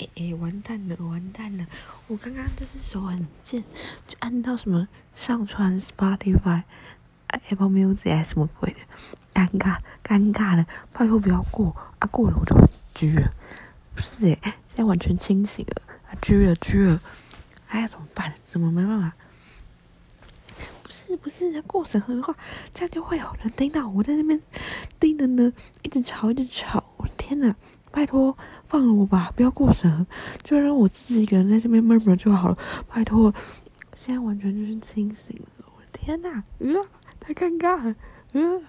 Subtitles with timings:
[0.00, 1.66] 哎哎，完蛋了，完蛋了！
[2.06, 3.62] 我刚刚就是手很贱，
[4.08, 6.62] 就按到什么上传 Spotify、
[7.26, 8.78] Apple Music 还是什么鬼的，
[9.34, 10.66] 尴尬，尴尬了！
[10.94, 12.56] 拜托不要过啊，过了我就
[12.94, 13.30] 狙了，
[13.94, 17.02] 不是诶，现在完全清醒了，啊狙了狙了，
[17.68, 18.32] 哎呀怎么办？
[18.48, 19.12] 怎么没办法？
[20.82, 22.34] 不是不是，过审核的话，
[22.72, 24.40] 这样就会有人听到我在那边
[24.98, 27.54] 盯着呢，一直吵一直吵，我天哪！
[27.92, 28.38] 拜托，
[28.70, 30.06] 放了我吧，不要过审，
[30.44, 32.56] 就让我自己一个人在这边闷闷就好了。
[32.88, 33.34] 拜托，
[33.96, 36.68] 现在完全就是清醒了，我的天哪，呃，
[37.18, 37.94] 太尴尬了，
[38.32, 38.62] 呃。